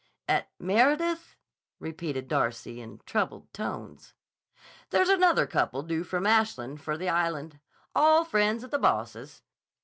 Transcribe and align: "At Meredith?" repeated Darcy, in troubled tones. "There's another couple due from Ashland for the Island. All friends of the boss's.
"At 0.27 0.49
Meredith?" 0.57 1.35
repeated 1.79 2.27
Darcy, 2.27 2.81
in 2.81 3.01
troubled 3.05 3.53
tones. 3.53 4.15
"There's 4.89 5.09
another 5.09 5.45
couple 5.45 5.83
due 5.83 6.03
from 6.03 6.25
Ashland 6.25 6.81
for 6.81 6.97
the 6.97 7.09
Island. 7.09 7.59
All 7.93 8.25
friends 8.25 8.63
of 8.63 8.71
the 8.71 8.79
boss's. 8.79 9.43